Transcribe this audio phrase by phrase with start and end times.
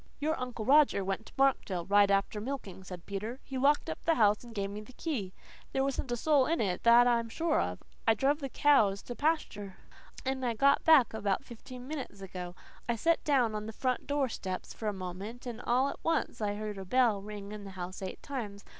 [0.19, 3.39] "Your Uncle Roger went to Markdale right after milking," said Peter.
[3.43, 5.31] "He locked up the house and gave me the key.
[5.73, 7.83] There wasn't a soul in it then, that I'm sure of.
[8.07, 9.75] I druv the cows to the pasture,
[10.25, 12.55] and I got back about fifteen minutes ago.
[12.89, 16.41] I set down on the front door steps for a moment, and all at once
[16.41, 18.65] I heard a bell ring in the house eight times.